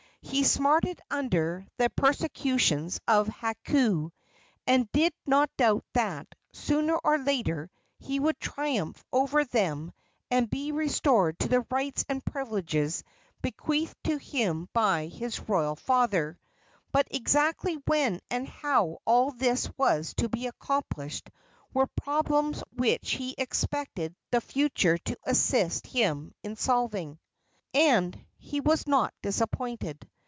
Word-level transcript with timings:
He 0.23 0.43
smarted 0.43 1.01
under 1.09 1.65
the 1.77 1.89
persecutions 1.89 3.01
of 3.07 3.27
Hakau, 3.27 4.11
and 4.67 4.89
did 4.91 5.13
not 5.25 5.49
doubt 5.57 5.83
that, 5.93 6.27
sooner 6.53 6.95
or 7.03 7.17
later, 7.17 7.71
he 7.97 8.19
would 8.19 8.39
triumph 8.39 9.03
over 9.11 9.43
them 9.43 9.91
and 10.29 10.47
be 10.49 10.71
restored 10.71 11.39
to 11.39 11.47
the 11.49 11.65
rights 11.71 12.05
and 12.07 12.23
privileges 12.23 13.03
bequeathed 13.41 13.97
to 14.05 14.17
him 14.17 14.69
by 14.73 15.07
his 15.07 15.39
royal 15.49 15.75
father; 15.75 16.39
but 16.91 17.07
exactly 17.09 17.73
when 17.87 18.21
and 18.29 18.47
how 18.47 18.99
all 19.05 19.31
this 19.31 19.69
was 19.75 20.13
to 20.17 20.29
be 20.29 20.45
accomplished 20.45 21.31
were 21.73 21.87
problems 21.87 22.63
which 22.73 23.13
he 23.13 23.33
expected 23.39 24.15
the 24.29 24.39
future 24.39 24.99
to 24.99 25.17
assist 25.23 25.87
him 25.87 26.31
in 26.43 26.55
solving. 26.55 27.19
And 27.73 28.23
he 28.37 28.59
was 28.59 28.87
not 28.87 29.13
disappointed. 29.21 30.07